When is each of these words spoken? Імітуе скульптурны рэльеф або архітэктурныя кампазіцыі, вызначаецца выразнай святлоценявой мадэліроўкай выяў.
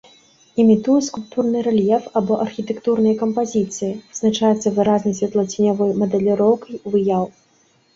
Імітуе 0.61 1.01
скульптурны 1.07 1.61
рэльеф 1.67 2.07
або 2.23 2.33
архітэктурныя 2.47 3.19
кампазіцыі, 3.21 3.93
вызначаецца 4.15 4.67
выразнай 4.81 5.19
святлоценявой 5.23 5.97
мадэліроўкай 6.05 6.87
выяў. 6.95 7.23